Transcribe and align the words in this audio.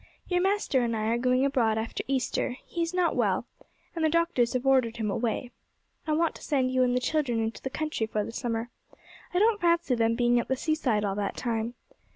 Your 0.27 0.41
master 0.41 0.81
and 0.81 0.97
I 0.97 1.09
are 1.09 1.17
going 1.19 1.45
abroad 1.45 1.77
after 1.77 2.03
Easter; 2.07 2.57
he 2.65 2.81
is 2.81 2.91
not 2.91 3.15
well, 3.15 3.45
and 3.95 4.03
the 4.03 4.09
doctors 4.09 4.53
have 4.53 4.65
ordered 4.65 4.97
him 4.97 5.11
away. 5.11 5.51
I 6.07 6.13
want 6.13 6.33
to 6.37 6.41
send 6.43 6.71
you 6.71 6.81
and 6.81 6.95
the 6.95 6.99
children 6.99 7.39
into 7.39 7.61
the 7.61 7.69
country 7.69 8.07
for 8.07 8.23
the 8.25 8.31
summer. 8.31 8.71
I 9.31 9.37
don't 9.37 9.61
fancy 9.61 9.93
them 9.93 10.15
being 10.15 10.39
at 10.39 10.47
the 10.47 10.55
seaside 10.57 11.05
all 11.05 11.13
that 11.17 11.37
time. 11.37 11.75